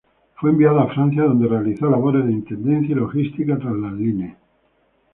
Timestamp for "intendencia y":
2.31-2.95